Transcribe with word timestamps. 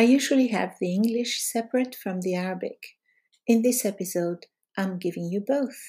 I 0.00 0.04
usually 0.04 0.48
have 0.58 0.72
the 0.80 0.94
English 0.94 1.32
separate 1.52 1.94
from 1.94 2.22
the 2.22 2.34
Arabic. 2.34 2.80
In 3.46 3.60
this 3.60 3.84
episode, 3.84 4.46
I'm 4.78 4.98
giving 4.98 5.26
you 5.32 5.40
both. 5.54 5.80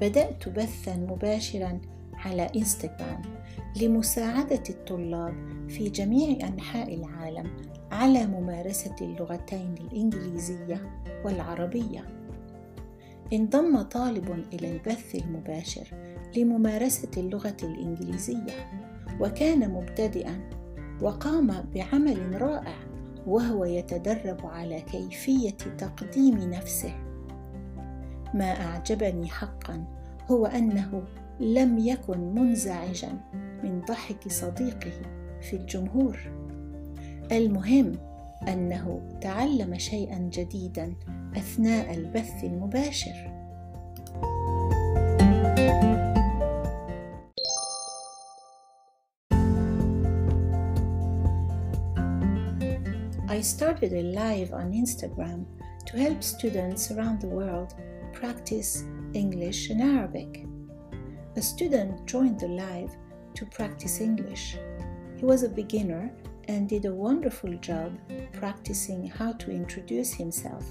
بدأت 0.00 0.48
بثا 0.48 0.96
مباشرا 0.96 1.80
على 2.14 2.50
انستغرام 2.56 3.22
لمساعدة 3.82 4.62
الطلاب 4.70 5.34
في 5.68 5.88
جميع 5.88 6.48
أنحاء 6.48 6.94
العالم 6.94 7.56
على 7.90 8.26
ممارسة 8.26 8.96
اللغتين 9.00 9.74
الإنجليزية 9.80 11.02
والعربية. 11.24 12.04
انضم 13.32 13.82
طالب 13.82 14.44
إلى 14.52 14.72
البث 14.72 15.14
المباشر 15.14 15.86
لممارسة 16.36 17.10
اللغة 17.16 17.56
الإنجليزية 17.62 18.86
وكان 19.20 19.70
مبتدئا 19.70 20.50
وقام 21.02 21.64
بعمل 21.74 22.42
رائع 22.42 22.76
وهو 23.26 23.64
يتدرب 23.64 24.46
على 24.46 24.80
كيفية 24.80 25.56
تقديم 25.78 26.38
نفسه. 26.38 26.94
ما 28.34 28.60
أعجبني 28.60 29.28
حقا 29.28 29.84
هو 30.30 30.46
أنه 30.46 31.02
لم 31.40 31.78
يكن 31.78 32.34
منزعجا 32.34 33.20
من 33.34 33.80
ضحك 33.88 34.28
صديقه 34.28 34.92
في 35.40 35.56
الجمهور 35.56 36.18
المهم 37.32 37.92
أنه 38.48 39.00
تعلم 39.20 39.78
شيئا 39.78 40.18
جديدا 40.18 40.94
أثناء 41.36 41.94
البث 41.94 42.44
المباشر 42.44 43.45
I 53.28 53.40
started 53.40 53.92
a 53.92 54.02
live 54.02 54.52
on 54.52 54.70
Instagram 54.70 55.46
to 55.86 55.98
help 55.98 56.22
students 56.22 56.92
around 56.92 57.20
the 57.20 57.26
world 57.26 57.74
practice 58.12 58.84
English 59.14 59.68
and 59.68 59.82
Arabic. 59.82 60.46
A 61.34 61.42
student 61.42 62.06
joined 62.06 62.38
the 62.38 62.46
live 62.46 62.94
to 63.34 63.44
practice 63.46 64.00
English. 64.00 64.56
He 65.16 65.24
was 65.24 65.42
a 65.42 65.48
beginner 65.48 66.12
and 66.46 66.68
did 66.68 66.84
a 66.84 66.94
wonderful 66.94 67.52
job 67.58 67.98
practicing 68.32 69.08
how 69.08 69.32
to 69.32 69.50
introduce 69.50 70.12
himself. 70.14 70.64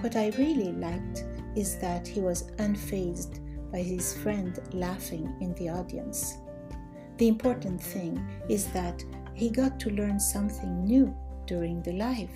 What 0.00 0.16
I 0.16 0.32
really 0.38 0.72
liked 0.72 1.24
is 1.54 1.78
that 1.78 2.08
he 2.08 2.20
was 2.20 2.50
unfazed 2.58 3.38
by 3.70 3.82
his 3.82 4.18
friend 4.18 4.58
laughing 4.72 5.32
in 5.40 5.54
the 5.54 5.68
audience. 5.68 6.38
The 7.18 7.28
important 7.28 7.80
thing 7.80 8.20
is 8.48 8.66
that 8.72 9.04
he 9.32 9.48
got 9.48 9.78
to 9.78 9.90
learn 9.90 10.18
something 10.18 10.84
new 10.84 11.14
during 11.46 11.82
the 11.82 11.92
live. 11.92 12.30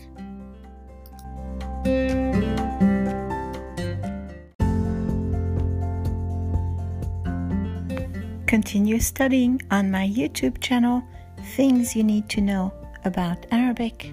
Continue 8.47 9.01
studying 9.01 9.61
on 9.71 9.91
my 9.91 10.09
YouTube 10.09 10.61
channel 10.61 11.03
Things 11.57 11.97
You 11.97 12.05
Need 12.05 12.29
to 12.31 12.41
Know 12.41 12.73
about 13.05 13.45
Arabic. 13.51 14.12